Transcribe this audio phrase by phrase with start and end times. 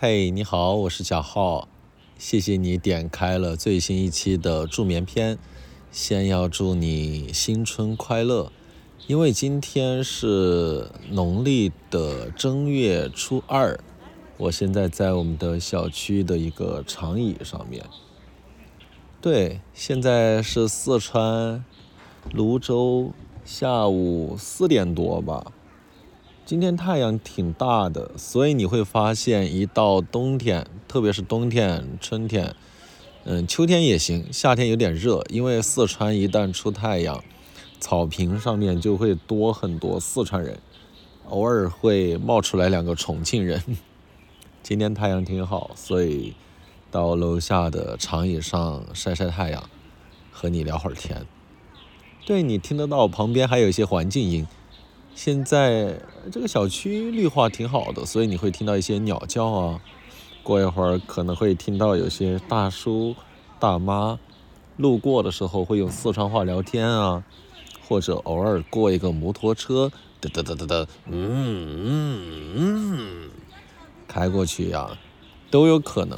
[0.00, 1.66] 嘿，你好，我是小浩，
[2.16, 5.36] 谢谢你点开了最新一期的助眠篇。
[5.90, 8.52] 先要祝你新春快乐，
[9.08, 13.76] 因为今天是农历的正月初二。
[14.36, 17.84] 我现在在我们的小区的一个长椅上面。
[19.20, 21.64] 对，现在是四川
[22.32, 23.10] 泸州
[23.44, 25.50] 下午四点多吧。
[26.48, 32.56] 今天太阳挺大的，所以你会发现，一到冬天，特别是冬天、春天，
[33.24, 37.22] 嗯，秋天也行，夏天有点热，因为四川一旦出太阳，
[37.78, 40.58] 草坪上面就会多很多四川人，
[41.28, 43.62] 偶尔会冒出来两个重庆人。
[44.64, 46.32] 今天太阳挺好，所以
[46.90, 49.68] 到楼下的长椅上晒晒太阳，
[50.32, 51.26] 和你聊会儿天。
[52.24, 54.46] 对你听得到，旁边还有一些环境音。
[55.18, 56.00] 现在
[56.30, 59.80] 这个小区绿化挺好的，所以你会听到一些鸟叫啊。
[60.44, 63.16] 过一会儿可能会听到有些大叔、
[63.58, 64.16] 大妈
[64.76, 67.24] 路过的时候会用四川话聊天啊，
[67.88, 73.30] 或者偶尔过一个摩托车，哒哒哒哒哒，嗯嗯嗯，
[74.06, 74.96] 开过去呀，
[75.50, 76.16] 都有可能。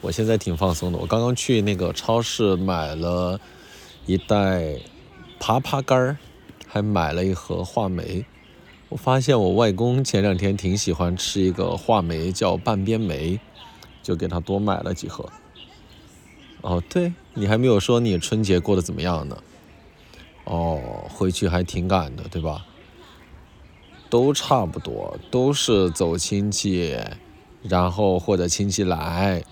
[0.00, 3.38] 我现在挺放松的，我刚刚去那个超市买了
[4.06, 4.80] 一袋
[5.38, 6.16] 爬爬杆儿。
[6.74, 8.24] 还买了一盒话梅，
[8.88, 13.38] 我发现我外公前两天挺喜欢吃一个话梅，叫半边梅，
[14.02, 15.30] 就给他多买了几盒。
[16.62, 19.38] 哦，对你还没有说你春节过得怎么样呢？
[20.46, 22.66] 哦，回去还挺赶的，对吧？
[24.10, 26.98] 都差不多，都是走亲戚，
[27.62, 29.44] 然后或者亲戚来。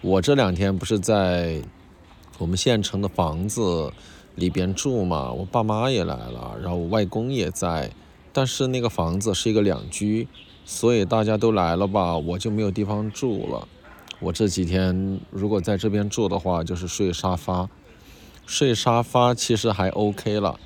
[0.00, 1.60] 我这两天不是在
[2.38, 3.92] 我们县城的房子。
[4.34, 7.90] 里边住嘛，我爸妈也来了，然后我外公也在，
[8.32, 10.26] 但是那个房子是一个两居，
[10.64, 13.68] 所以大家都来了吧，我就没有地方住了。
[14.20, 17.68] 我这几天如果在这边住的话，就是睡沙发，
[18.46, 20.58] 睡沙发其实还 OK 了，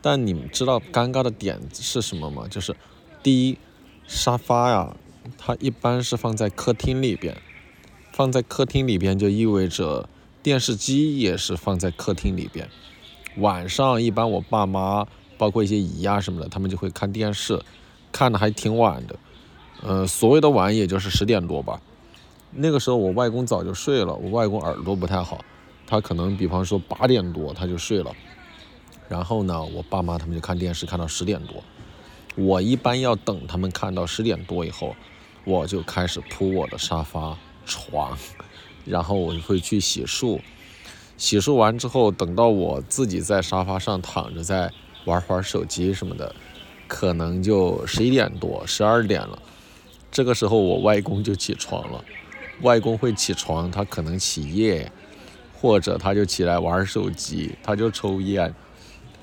[0.00, 2.46] 但你们知道尴尬的点是什么吗？
[2.48, 2.74] 就是
[3.22, 3.58] 第一，
[4.06, 4.96] 沙发呀，
[5.36, 7.36] 它一般是放在客厅里边，
[8.12, 10.08] 放在客厅里边就意味着
[10.42, 12.68] 电视机也是放在客厅里边。
[13.36, 15.06] 晚上一般我爸妈，
[15.38, 17.60] 包括一些姨啊什么的，他们就会看电视，
[18.10, 19.16] 看的还挺晚的，
[19.82, 21.80] 呃，所谓的晚也就是十点多吧。
[22.52, 25.44] 那个时候我外公早就睡了，我外公耳朵不太好，
[25.86, 28.12] 他可能比方说八点多他就睡了。
[29.08, 31.62] 然后呢，我爸妈他们就看电视看到十点多，
[32.36, 34.94] 我一般要等他们看到十点多以后，
[35.44, 38.16] 我就开始铺我的沙发床，
[38.84, 40.40] 然后我就会去洗漱。
[41.20, 44.72] 洗漱完之后，等到我自己在沙发上躺着，在
[45.04, 46.34] 玩会儿手机什么的，
[46.88, 49.38] 可能就十一点多、十二点了。
[50.10, 52.02] 这个时候，我外公就起床了。
[52.62, 54.90] 外公会起床，他可能起夜，
[55.60, 58.54] 或者他就起来玩手机，他就抽烟，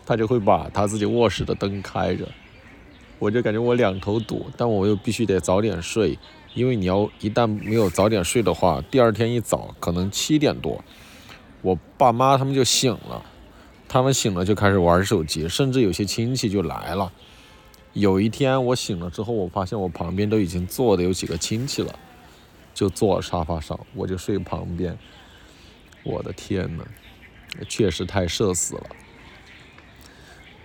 [0.06, 2.28] 他就会把他自己卧室的灯开着。
[3.18, 6.16] 我就感觉我两头堵，但我又必须得早点睡，
[6.54, 10.80] 因为你要一旦没有早点睡的话，第二天一早可能七点多。
[11.62, 13.24] 我爸妈他们就醒了，
[13.88, 17.12] 他们醒了就开始玩手机，甚至有些亲戚就来了。
[17.94, 21.98] 有一天我醒了之后，我发现我旁边都已经坐的有几个亲戚了，
[22.74, 24.98] 就坐沙发上，我就睡旁边。
[26.04, 26.86] 我的天呐，
[27.68, 28.84] 确实太社死了。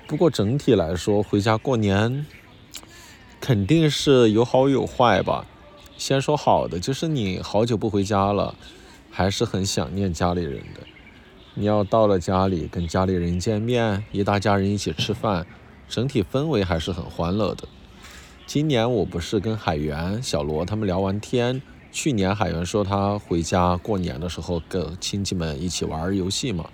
[0.07, 2.27] 不过整体来说，回家过年
[3.41, 5.47] 肯定是有好有坏吧。
[5.97, 8.55] 先说好的，就是你好久不回家了。
[9.13, 10.81] 还是很想念家里人的。
[11.55, 15.47] 你要到了家里跟家里人见面，一大家人一起吃饭，
[15.87, 17.69] 整体氛围还是很欢乐的。
[18.47, 21.61] 今年我不是跟海源、小罗他们聊完天，
[21.93, 26.71] 去年海源说他回家过年的时候跟亲戚们一起玩游戏嘛，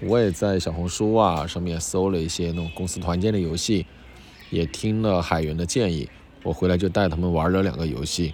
[0.00, 3.84] 我也在小红书啊上面搜了一些那种公司团建的游戏，
[4.48, 6.08] 也听了海源的建议，
[6.42, 8.32] 我回来就带他们玩了两个游戏。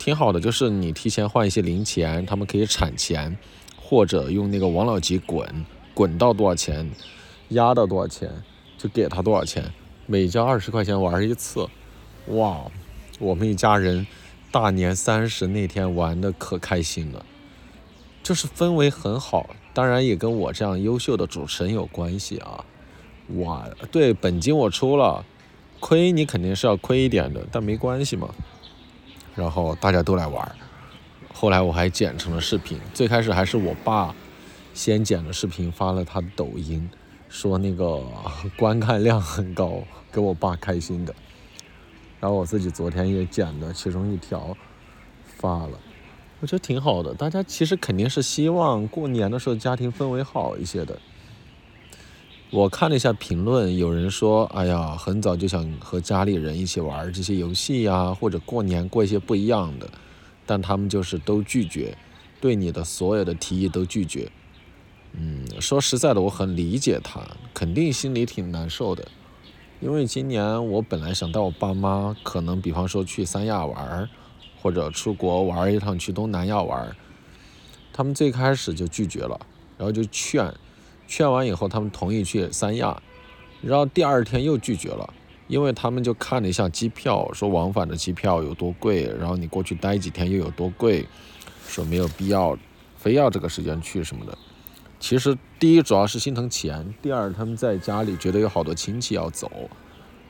[0.00, 3.36] 挺好的，就是你提前换一些零钱，他们可以产钱，
[3.76, 6.90] 或者用那个王老吉滚，滚到多少钱，
[7.50, 8.30] 压到多少钱，
[8.78, 9.70] 就给他多少钱，
[10.06, 11.68] 每家二十块钱玩一次，
[12.28, 12.62] 哇，
[13.18, 14.06] 我们一家人
[14.50, 17.26] 大年三十那天玩的可开心了，
[18.22, 22.64] 就是氛围很好，当然也跟我这样优秀的主持人有关系啊，
[23.36, 25.26] 哇，对，本金我出了，
[25.78, 28.34] 亏你肯定是要亏一点的，但没关系嘛。
[29.34, 30.56] 然后大家都来玩，
[31.32, 32.78] 后来我还剪成了视频。
[32.92, 34.14] 最开始还是我爸
[34.74, 36.88] 先剪的视频发了他的抖音，
[37.28, 38.02] 说那个
[38.56, 39.82] 观看量很高，
[40.12, 41.14] 给我爸开心的。
[42.18, 44.56] 然后我自己昨天也剪了其中一条，
[45.24, 45.78] 发了，
[46.40, 47.14] 我觉得挺好的。
[47.14, 50.98] 大家其实肯定是希望过年的时候家庭氛围好一些的。
[52.52, 59.88] 我看了一下评论，有人说：“哎呀，很早就想和家里人一起玩这些游戏呀，或者过年过一些不一样的。”
[60.44, 61.96] 但他们就是都拒绝，
[62.40, 64.28] 对你的所有的提议都拒绝。
[65.12, 67.20] 嗯，说实在的，我很理解他，
[67.54, 69.06] 肯定心里挺难受的。
[69.78, 74.08] 因为今年我本来想带我爸妈，可能比方说去三亚玩，
[74.60, 76.96] 或者出国玩一趟去东南亚玩，
[77.92, 79.38] 他们最开始就拒绝了，
[79.78, 80.52] 然后就劝，
[81.10, 83.02] 劝完以后他们同意去三亚，
[83.60, 85.12] 然后第二天又拒绝了。
[85.48, 91.04] 因为他们就看了一下机票，说往返的机票有多贵，然后你过去待几天又有多贵，
[91.66, 92.56] 说没有必要，
[92.96, 94.38] 非要这个时间去什么的。
[95.00, 99.50] 其实第一主要是心疼钱，第二他们在家里觉得有好多亲戚要走，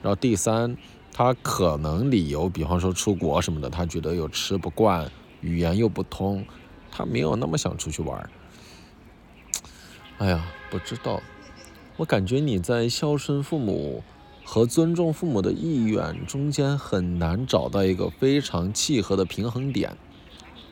[0.00, 0.74] 然后第三
[1.12, 5.12] 他可能理由，比方说出国什么的，他觉得又吃不惯，
[5.42, 6.42] 语言又不通，
[6.90, 8.30] 他没有那么想出去玩。
[10.16, 11.20] 哎呀，不知道，
[11.96, 14.02] 我感觉你在孝顺父母。
[14.42, 19.96] 和尊重父母的意愿中间很难找到一个非常契合的平衡点，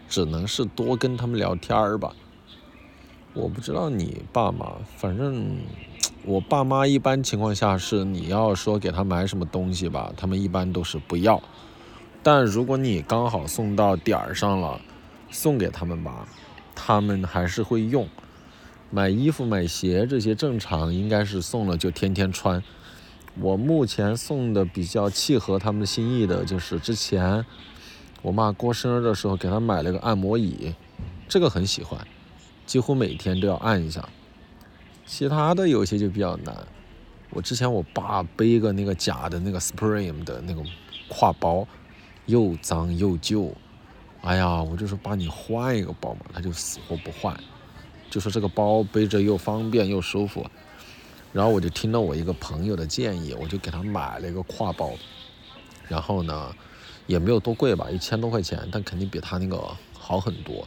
[0.09, 2.13] 只能是多跟他们聊天儿吧。
[3.35, 5.59] 我不知道你爸妈，反正
[6.25, 11.41] 我爸妈一般情况下是你要说给他买什么东西吧，他们一般都是不要。
[12.21, 14.81] 但如果你刚好送到点儿上了，
[15.31, 16.27] 送给他们吧，
[16.75, 18.09] 他们还是会用。
[18.91, 22.63] 买衣服、买鞋这些正常，应该是送了就天天穿。
[23.41, 27.45] 我目前送的比较契合他们心意的，就是之前
[28.23, 30.75] 我妈过生日的时候给她买了个按摩椅，
[31.29, 32.01] 这个很喜欢，
[32.67, 34.09] 几乎每天都要按一下。
[35.07, 36.57] 其他的有些就比较难。
[37.31, 40.63] 我之前我爸背一个那个假的那个 Supreme 的那个
[41.11, 41.69] 挎包，
[42.25, 43.55] 又脏又旧，
[44.23, 47.39] 哎呀，我就说爸你换一个包嘛，他就死活不换，
[48.11, 50.47] 就说这个包背着又方便又舒服。
[51.33, 54.93] 然后我就听到我一个朋友的建议，我就给他买了一个挎包，
[55.87, 56.55] 然后呢，
[57.07, 59.63] 也没有多贵吧，一千多块钱，但肯定比他那个
[59.93, 60.67] 好很多。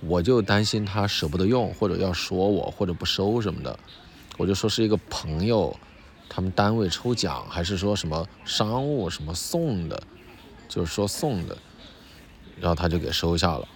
[0.00, 3.78] 我就担心他舍不得用，或者要说我，或者不收什么的，
[4.36, 5.74] 我就说是一个朋友，
[6.28, 10.00] 他们单位抽奖，还是说什么商务什么送的，
[10.68, 11.56] 就是说送的，
[12.60, 13.66] 然后他就给收下了。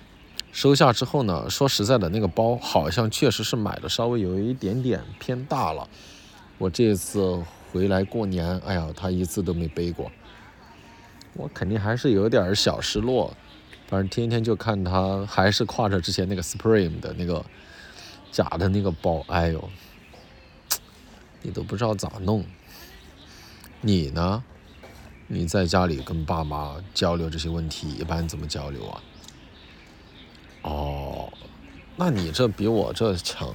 [0.53, 5.89] 收下之后呢，说实在的，那个包好像确实是买的稍微有一点点偏大了。
[6.59, 7.43] 我这次
[7.73, 10.11] 回来过年，哎呀，他一次都没背过，
[11.35, 13.35] 我肯定还是有点小失落。
[13.87, 17.45] 反正天天就看他还是挎着之前那个 Supreme 的那个
[18.31, 19.71] 假的那个包，哎呦，
[21.43, 22.45] 你都不知道咋弄。
[23.81, 24.45] 你呢？
[25.29, 29.01] 你在家里跟爸妈交流这些问题，一般怎么交流啊？
[30.63, 31.33] 哦，
[31.97, 33.55] 那你这比我这强，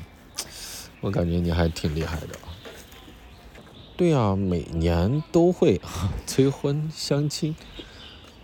[1.01, 2.29] 我感觉你还挺厉害的。
[3.97, 5.79] 对呀，每年都会
[6.25, 7.55] 催婚相亲，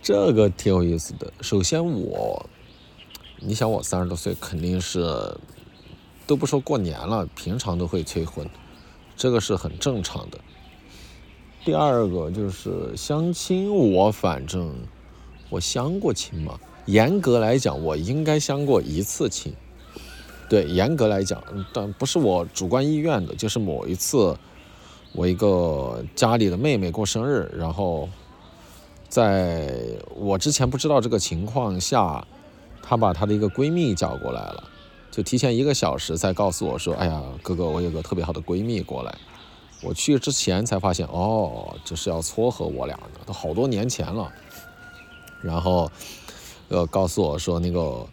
[0.00, 1.32] 这个挺有意思的。
[1.40, 2.48] 首先我，
[3.40, 5.36] 你想我三十多岁，肯定是
[6.26, 8.48] 都不说过年了，平常都会催婚，
[9.16, 10.40] 这个是很正常的。
[11.64, 14.74] 第二个就是相亲，我反正
[15.50, 16.58] 我相过亲嘛。
[16.86, 19.52] 严格来讲，我应该相过一次亲。
[20.48, 24.36] 对，严格来讲，但不是我主观意愿的，就是某一次，
[25.12, 28.06] 我一个家里的妹妹过生日，然后
[29.08, 29.72] 在
[30.14, 32.26] 我之前不知道这个情况下，
[32.82, 34.64] 她把她的一个闺蜜叫过来了，
[35.10, 39.16] 就提前一个小时才告诉我说：“哎呀，哥哥，我有个特别好的闺蜜过来。”
[39.80, 44.30] 我去之前才发现，哦，这是要撮合我俩的，都好多年前了。
[45.40, 45.90] 然后。
[46.72, 48.06] 呃，告诉我说那个，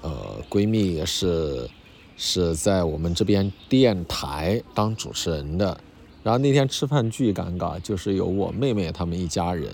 [0.00, 1.68] 呃，闺蜜是
[2.16, 5.78] 是在我们这边电台当主持人的，
[6.22, 9.70] 然后那天吃饭巨尴尬，就是有我妹妹他们一家人，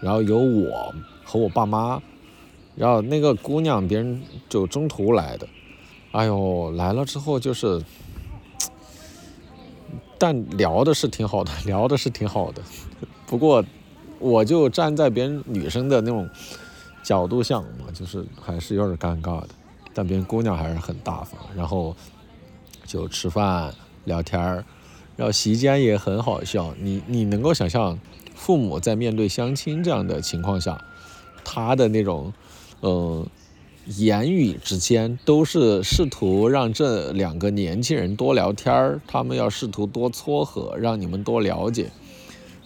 [0.00, 0.92] 然后有我
[1.24, 2.02] 和我爸妈，
[2.74, 5.46] 然后那个姑娘别人就中途来的，
[6.10, 7.80] 哎呦，来了之后就是，
[10.18, 12.60] 但聊的是挺好的， 聊的是挺好的，
[13.24, 13.64] 不过
[14.18, 16.28] 我就站在别人女生的那种。
[17.02, 19.48] 角度像嘛，就是还是有点尴尬的，
[19.92, 21.94] 但别人姑娘还是很大方，然后
[22.86, 24.64] 就吃饭聊天儿，
[25.16, 26.74] 然后席间也很好笑。
[26.78, 27.98] 你你能够想象，
[28.34, 30.82] 父母在面对相亲这样的情况下，
[31.44, 32.32] 他的那种，
[32.82, 33.26] 嗯，
[33.86, 41.90] 言语之间都是试图让这两个年轻人多聊天儿，他们要试图多撮合，让你们多了解。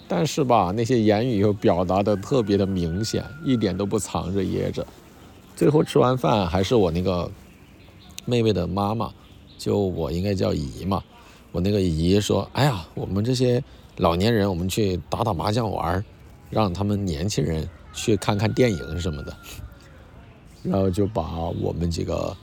[0.09, 4.87] 但是吧，那些言语又表达的特别的明显，一点都不藏着掖着，
[5.57, 7.31] 最后吃完饭，还是我那个
[8.25, 9.11] 妹妹的妈妈，
[9.59, 11.03] 就我应该叫姨嘛。
[11.53, 13.63] 我那个姨说：“哎呀，我们这些
[13.97, 16.05] 老年人，我们去打打麻将玩，
[16.51, 19.35] 让他们年轻人去看看电影什么的。
[20.63, 22.37] ”然后就把我们几个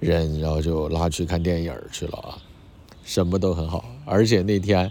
[0.00, 2.36] 人，然后就拉去看电影去了啊，
[3.04, 3.84] 什么都很好。
[4.04, 4.90] 而且那天，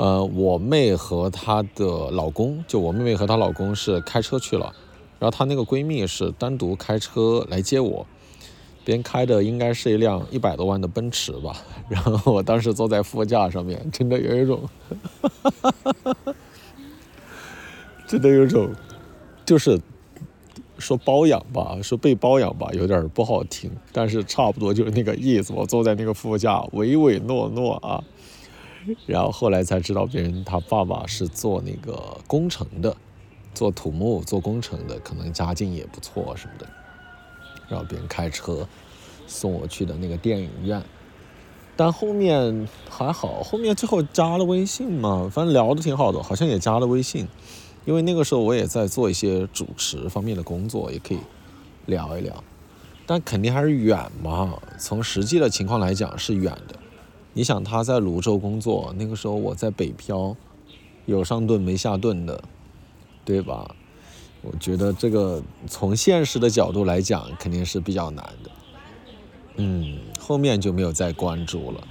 [0.00, 4.72] 呃，我妹和她的老公，就我妹妹和她老公是开车去了，
[5.18, 8.06] 然后她那个闺蜜是单独开车来接我。
[8.82, 11.54] 别人开的应该是一辆一百多万的奔驰吧，
[11.86, 14.62] 然后我当时坐在副驾上面，真的有一种，
[15.20, 16.34] 哈哈哈哈哈
[18.06, 18.70] 真的有种，
[19.44, 19.78] 就是
[20.78, 25.52] 说包养吧，说被包养吧，有点不好听，但是差不多就是那个意思。
[25.54, 28.02] 我坐在那个副驾，唯唯诺诺啊，
[29.06, 32.96] 然后后来才知道，别人他爸爸是做那个工程的，
[33.54, 36.66] 做土木、做工程的，可能家境也不错什么的。
[37.68, 38.66] 然后别人开车
[39.26, 40.82] 送我去的那个电影院，
[41.76, 47.28] 但后面还好，后面最后加了微信嘛，反正聊的挺好的，好像也加了微信，
[47.84, 51.18] 因为那个时候我也在做一些主持方面的工作，也可以
[51.86, 52.42] 聊一聊，
[53.06, 56.74] 但肯定还是远嘛，从实际的情况来讲是远的。
[57.32, 60.36] 你想他在泸州工作，那个时候我在北漂，
[61.06, 62.42] 有上顿没下顿的，
[63.24, 63.74] 对吧？
[64.42, 68.50] 我觉得这个从现实的角度来讲，肯定是比较难的。
[69.56, 71.86] 嗯，后面就没有再关注了。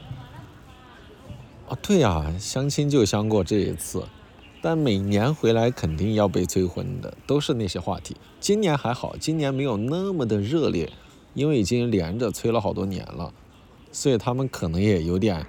[1.68, 4.04] 啊，对呀，相亲就相过这一次，
[4.62, 8.18] 但每年回来肯定要被催婚的，都是那些话题。
[8.40, 10.92] 今年还好，今年没有那么的热烈，
[11.36, 13.32] 因为已经连着催了好多年了，
[13.92, 15.46] 所以他们可能也有点，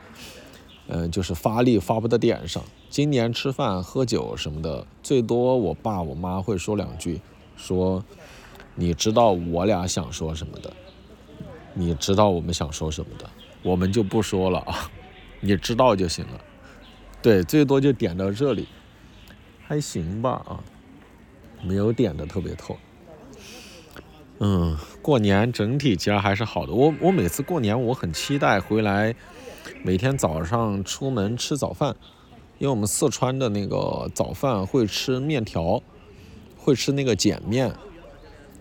[0.88, 2.62] 嗯，就是发力发不到点上。
[2.88, 7.20] 今年吃饭喝酒什么的，最多我爸我妈会说两句，
[7.56, 8.04] 说
[8.75, 10.73] 你知道我俩想说什么的，
[11.75, 13.30] 你知道我们想说什么的，
[13.62, 14.90] 我们就不说了啊，
[15.40, 16.40] 你知道就行了。
[17.23, 18.66] 对，最多就点到这里，
[19.62, 20.64] 还行吧啊，
[21.62, 22.76] 没有点的特别透。
[24.42, 26.73] 嗯，过年整体其实还是好的。
[26.73, 29.14] 我我每次过年我很期待回来，
[29.82, 31.94] 每天早上出门吃早饭。
[32.59, 35.82] 因为我们四川的那个早饭会吃面条，
[36.59, 37.73] 会吃那个碱面、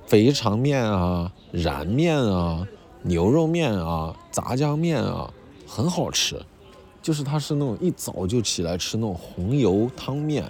[0.05, 2.65] 肥肠面啊、燃面啊、
[3.01, 5.33] 牛肉面啊、炸酱面啊，
[5.65, 6.41] 很好吃。
[7.01, 10.43] 就是它是那种一早就起来吃那种红油汤面，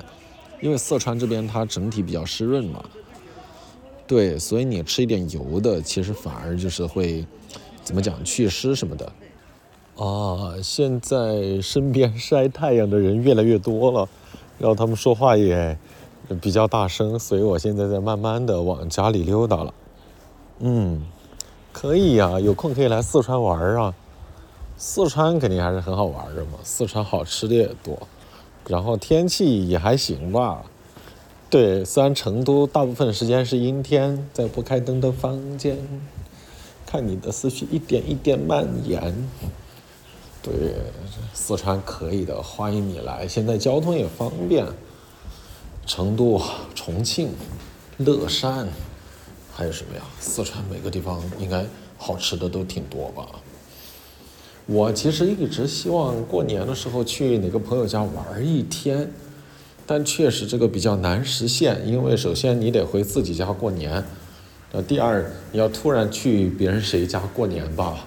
[0.62, 2.83] 因为四川这边它整体比较湿润嘛，
[4.09, 7.23] 对，所以你吃一点油的，其实反而就是会
[7.83, 9.05] 怎么讲祛湿什么的。
[10.03, 14.09] 啊，现在身边 晒太阳的人越来越多了，
[14.57, 15.77] 然后他们说话也
[16.41, 19.71] 比较大声，所以我现在在慢慢的往家里溜达了。
[20.57, 21.05] 嗯，
[21.71, 23.93] 可以呀，有空可以来四川玩啊。
[24.75, 27.95] 四川肯定还是很好玩的嘛，四川好吃的也多，
[28.65, 30.63] 然后天气也还行吧。
[31.50, 35.79] 对，虽然成都大部分时间是阴天，在不开灯的房间，
[36.86, 39.27] 看你的思绪一点一点蔓延。
[40.44, 40.53] 对，
[41.34, 43.27] 四川可以的，欢迎你来。
[43.27, 44.63] 现在交通也方便，
[45.88, 46.39] 成都、
[46.75, 47.29] 重庆、
[47.98, 48.68] 乐山，
[49.51, 50.03] 还有什么呀？
[50.20, 51.65] 四川每个地方应该
[51.98, 53.27] 好吃的都挺多吧？
[54.68, 59.12] 我其实一直希望过年的时候去哪个朋友家玩一天，
[59.91, 64.03] 但确实这个比较难实现，因为首先你得回自己家过年，
[64.72, 68.05] 呃，第二你要突然去别人谁家过年吧？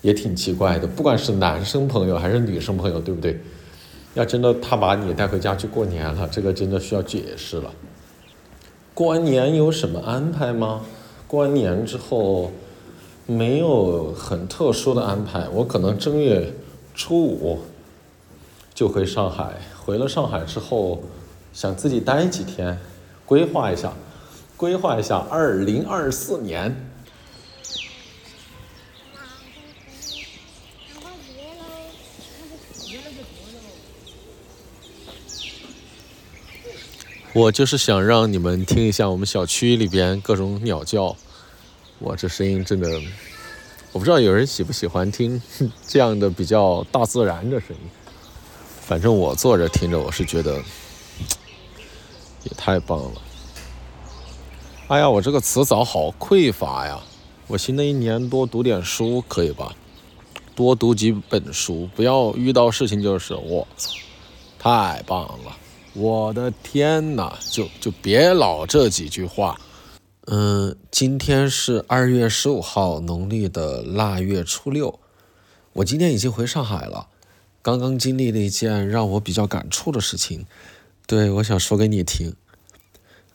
[0.00, 3.36] 也挺奇怪的，不管是男生朋友还是女生朋友，对不对？
[4.14, 7.72] 要真的他把你带回家去过年了，这个真的需要解释了。
[8.94, 10.82] 过完年有什么安排吗？
[11.26, 12.52] 过完年之后
[13.26, 16.52] 没有很特殊的安排，我可能正月
[16.94, 17.58] 初五
[18.72, 19.54] 就回上海。
[19.88, 21.02] 回了上海之后，
[21.54, 22.78] 想自己待几天，
[23.24, 23.90] 规划一下，
[24.54, 26.76] 规划一下二零二四年。
[37.32, 41.16] 我就是想让你们听一下我们小区里边各种鸟叫，
[42.00, 43.00] 哇，这声音真的，
[43.92, 45.40] 我不知道有人喜不喜欢听
[45.86, 48.07] 这样的比较大自然的声音。
[48.88, 50.56] 反正我坐着听着，我是觉得
[52.42, 53.20] 也太棒了。
[54.86, 56.98] 哎呀，我这个词藻好匮乏呀！
[57.48, 59.76] 我新的一年多读点书可以吧？
[60.54, 63.68] 多读几本书，不要遇到事情就是我，
[64.58, 65.54] 太棒了。
[65.92, 69.60] 我的天哪，就就别老这几句话，
[70.28, 74.98] 嗯，今天是二月十五号，农历的腊月初六。
[75.74, 77.06] 我今天已经回上海了，
[77.60, 80.46] 刚刚经历了一件让我比较感触的事情，
[81.06, 82.34] 对我想说给你听。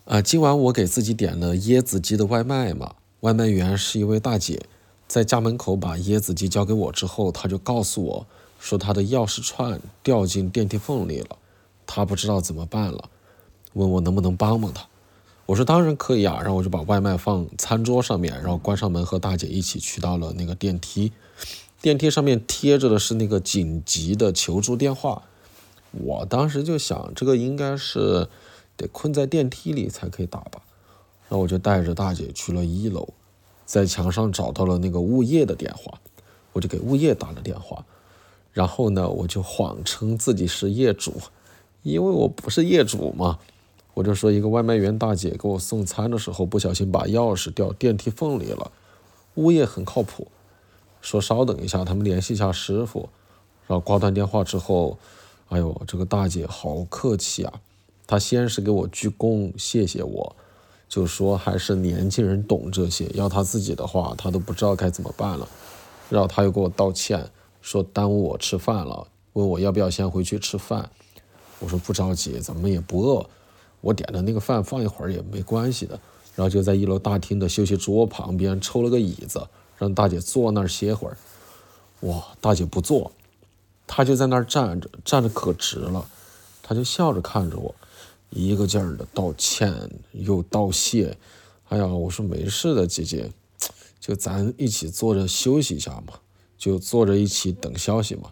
[0.05, 4.61] 啊，今晚我给自己点了椰子鸡的外卖嘛，外卖员是一位大姐，
[5.07, 8.27] 在家门口把椰子鸡交给我之后，她就告诉我
[8.59, 11.37] 说她的钥匙串掉进电梯缝里了，
[11.85, 13.09] 她不知道怎么办了，
[13.73, 14.85] 问我能不能帮帮她。
[15.45, 21.11] 我说当然可以啊，然后我就把外卖放餐桌上面，然后关上门和大姐一起去到了那个电梯。
[21.83, 25.23] 电梯上面贴着的是那个紧急的求助电话。
[25.91, 28.29] 我当时就想，这个应该是
[28.77, 30.61] 得困在电梯里才可以打吧。
[31.27, 33.09] 然后我就带着大姐去了一楼，
[33.65, 35.99] 在墙上找到了那个物业的电话，
[36.53, 37.83] 我就给物业打了电话。
[38.53, 41.15] 然后呢，我就谎称自己是业主，
[41.81, 43.39] 因为我不是业主嘛。
[43.93, 48.71] 我就说一个外卖员大姐给我送餐的时候不小心把钥匙掉电梯缝里了，
[49.35, 50.29] 物业很靠谱，
[51.03, 53.07] 说稍等一下，他们联系一下师傅。
[53.67, 54.97] 然后挂断电话之后，
[55.49, 57.53] 哎呦，这个大姐好客气啊！
[58.07, 60.35] 她先是给我鞠躬谢谢我，
[60.89, 65.47] 就说还是年轻人懂这些，要她自己的话她都不知道该怎么办了。
[66.09, 67.29] 然后她又给我道歉，
[67.61, 70.89] 说耽误我吃饭了，问我要不要先回去吃饭。
[71.59, 73.25] 我说不着急，咱们也不饿。
[73.81, 75.99] 我点的那个饭放一会儿也没关系的，
[76.35, 79.45] 然后就在一楼大厅的休息桌旁边抽了个椅子，
[79.77, 81.17] 让大姐坐那儿歇会儿。
[82.01, 83.11] 哇，大姐不坐，
[83.87, 86.05] 她就在那儿站着，站着可直了，
[86.61, 87.73] 她就笑着看着我，
[88.29, 91.17] 一个劲儿的道歉又道谢。
[91.69, 93.31] 哎呀，我说没事的，姐姐，
[93.99, 96.15] 就咱一起坐着休息一下嘛，
[96.57, 98.31] 就坐着一起等消息嘛。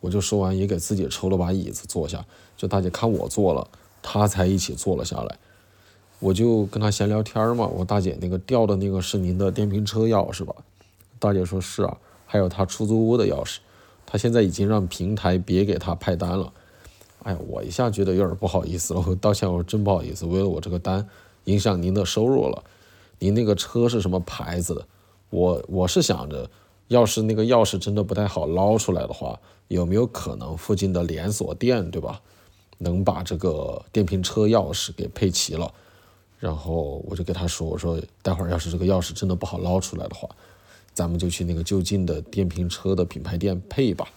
[0.00, 2.24] 我就说完也给自己抽了把椅子坐下，
[2.56, 3.68] 就大姐看我坐了。
[4.02, 5.38] 她才一起坐了下来，
[6.20, 7.66] 我就跟她闲聊天嘛。
[7.66, 10.54] 我大姐那个掉的那个是您的电瓶车钥匙吧？
[11.20, 11.96] 大姐说是啊，
[12.26, 13.58] 还有他出租屋的钥匙。
[14.04, 16.52] 他现在已经让平台别给他派单了。
[17.22, 21.08] 哎，我一下觉得有点不好意思了，我道歉，我说真不好意思，为了我这个单
[21.44, 22.64] 影响您的收入了。
[23.20, 24.84] 您那个车是什么牌子的？
[25.28, 26.50] 我我是想着，
[26.88, 32.20] 要是那个钥匙真的不太好捞出来的话，有没有可能附近的连锁店，对吧？
[32.78, 35.70] 能把这个电瓶车钥匙给配齐了，
[36.38, 40.26] 然后我就给他说：“我说待会儿要是这个钥匙真的不好捞出来的话，
[40.94, 44.08] 咱们就去那个就近的电瓶车的品牌店配吧。”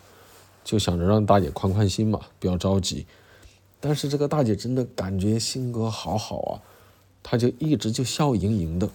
[0.63, 3.05] 就想着让大姐宽宽心嘛，不要着急。
[3.81, 6.51] 但是这个大姐真的感觉性格好好啊，
[7.21, 8.89] 她就一直就笑盈盈的，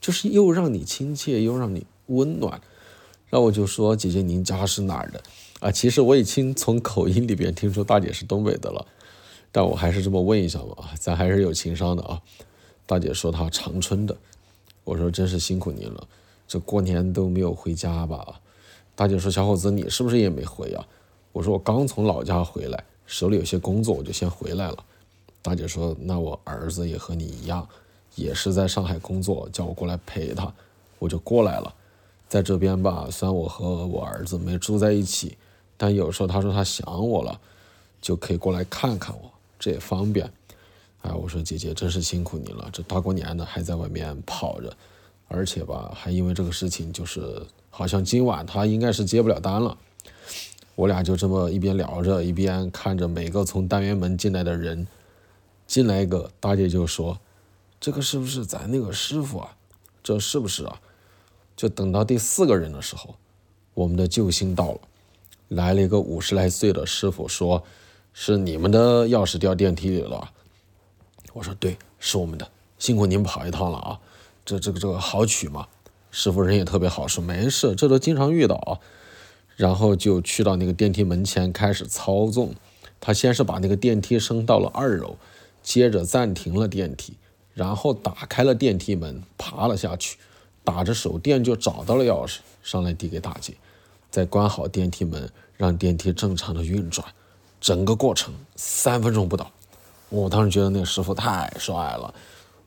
[0.00, 2.58] 就是又让你亲切又让你温暖。
[3.28, 5.22] 然后我就说：“姐姐，您家是哪儿的？”
[5.60, 8.86] 啊，其实我已经从口音里边听出大姐是东北的了，
[9.52, 12.20] 但我还是这么问一下嘛，咱还是有情商的啊。
[12.86, 14.16] 大姐说她长春的，
[14.84, 16.08] 我说真是辛苦您了，
[16.46, 18.40] 这过年都没有回家吧？
[18.94, 20.86] 大姐说小伙子你是不是也没回啊？
[21.32, 24.84] 我说我刚从老家回来，手里有些工作，我就先回来了。
[25.40, 27.66] 大姐说那我儿子也和你一样，
[28.14, 30.52] 也是在上海工作，叫我过来陪他，
[30.98, 31.74] 我就过来了。
[32.28, 35.36] 在这边吧，虽然我和我儿子没住在一起。
[35.74, 37.40] 但有时候他说他想我了，
[38.00, 39.28] 就可以过来看看我，
[39.58, 40.30] 这也方便。
[41.00, 44.72] 哎，我说姐姐真是辛苦你了，这大过年的还在外面跑着，
[45.28, 49.76] 而且吧还因为这个事情，就是好像今晚他应该是接不了单了。
[50.74, 54.86] 我俩就这么一边聊着，一边看着每个从单元门进来的人。
[55.66, 57.18] 进来一个大姐就说
[57.80, 59.56] ：“这个是不是咱那个师傅啊？
[60.02, 60.80] 这是不是啊？”
[61.56, 63.14] 就等到第四个人的时候，
[63.72, 64.80] 我们的救星到了。
[65.48, 67.62] 来了一个五十来岁的师傅，说
[68.12, 70.30] ：“是你们的钥匙掉电梯里了。”
[71.32, 74.00] 我说：“对，是我们的，辛苦您跑一趟了啊！
[74.44, 75.66] 这、这个、这个好取吗？”
[76.10, 78.78] 师傅人也特别好，说：“没事，这都经常遇到啊。”
[79.56, 82.54] 然后就去到那个电梯门前开始操纵。
[83.00, 85.16] 他先是把那个电梯升到了二楼，
[85.62, 87.14] 接着暂停了电梯，
[87.52, 90.18] 然后打开了电梯门，爬了下去，
[90.62, 93.54] 打着手电就找到了钥匙，上来递给大姐。
[94.08, 97.04] 再关好电梯门，让电梯正常的运转，
[97.60, 99.50] 整个过程三分钟不到。
[100.08, 102.14] 我当时觉得那个师傅太帅了，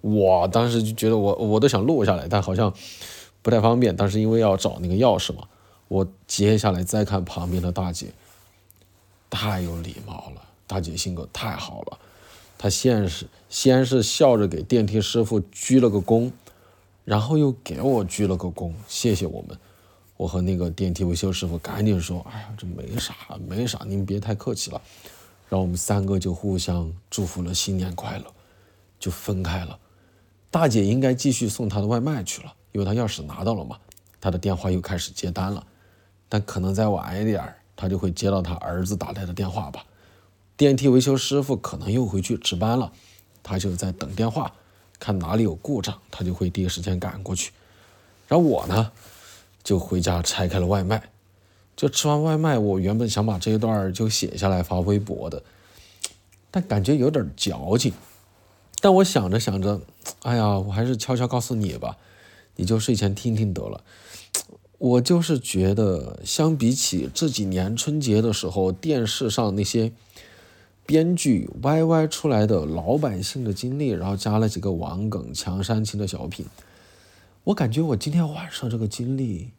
[0.05, 2.71] 我当时就觉得我我都想录下来，但好像
[3.41, 3.95] 不太方便。
[3.95, 5.47] 但是因为要找那个钥匙嘛，
[5.87, 8.13] 我接下来再看旁边的大姐，
[9.31, 11.97] 太有礼貌了，大姐性格太好了。
[12.55, 16.31] 她先是先是笑着给电梯师傅鞠了个躬，
[17.03, 19.57] 然后又给我鞠了个躬，谢谢我们。
[20.17, 23.15] 我和那个电梯维修师傅赶紧说：“哎呀，这没啥，
[23.47, 24.79] 没啥，您别太客气了。”
[25.49, 28.25] 然后我们三个就互相祝福了新年快乐，
[28.99, 29.79] 就分开了。
[30.49, 33.77] 大姐应该继续送她的外卖去了，因为她钥匙拿到了嘛。
[34.21, 35.65] 她的电话又开始接单了，
[36.27, 39.85] 但可能再晚一点，她就会接到她儿子打来的电话吧。
[40.57, 42.91] 电梯维修师傅可能又回去值班了，
[43.43, 44.53] 他就在等电话，
[44.97, 47.51] 看哪里有故障，他就会第一时间赶过去。
[48.27, 48.91] 然后我呢，
[49.63, 51.09] 就回家拆开了外卖。
[51.75, 55.43] 就吃完外卖，我原本想把这一段就写下来发微博的，
[56.49, 57.93] 但感觉有点矫情。
[58.85, 59.81] 但我想着想着，
[60.21, 61.97] 哎呀，我还是悄悄告诉你吧，
[62.55, 63.83] 你就睡前听听得了。
[64.77, 69.91] 我就是觉得，相比起这几年春节的时候电视上那些
[70.85, 76.45] 编剧歪歪出来的老百姓的经历，然后加了几个王梗、强煽情的小品，
[77.45, 79.49] 我感觉我今天晚上这个经历，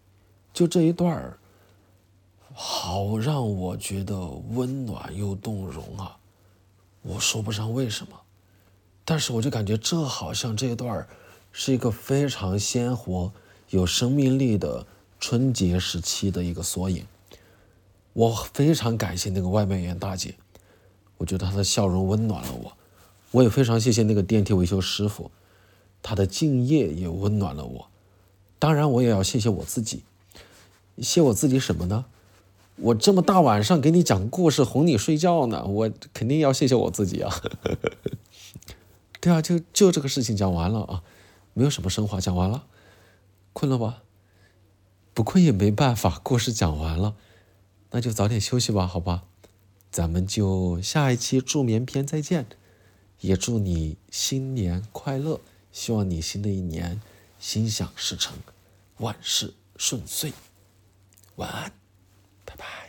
[0.54, 1.38] 就这一段儿。
[2.52, 6.16] 好让我觉得温暖又动容啊！
[7.02, 8.20] 我说不上为什么，
[9.06, 11.06] 但是我就感觉这好像这一段
[11.52, 13.32] 是一个非常鲜活、
[13.70, 14.84] 有生命力的
[15.18, 17.06] 春节时期的一个缩影。
[18.12, 20.34] 我非常感谢那个外卖员大姐，
[21.18, 22.72] 我觉得她的笑容温暖了我。
[23.30, 25.30] 我也非常谢谢那个电梯维修师傅，
[26.02, 27.88] 他的敬业也温暖了我。
[28.58, 30.02] 当然，我也要谢谢我自己，
[30.98, 32.06] 谢我自己什么呢？
[32.76, 37.32] 我这么大晚上给你讲故事哄你睡觉呢，我肯定要谢谢我自己啊。
[39.26, 41.02] 对啊，就就这个事情讲完了啊，
[41.52, 42.68] 没有什么升华，讲完了，
[43.52, 44.04] 困了吧？
[45.14, 47.16] 不困也没办法，故事讲完了，
[47.90, 49.24] 那就早点休息吧，好吧？
[49.90, 52.46] 咱们就下一期助眠篇再见，
[53.18, 55.40] 也祝你新年快乐，
[55.72, 57.02] 希望你新的一年
[57.40, 58.36] 心想事成，
[58.98, 60.32] 万事顺遂，
[61.34, 61.72] 晚安。
[62.44, 62.85] 拜拜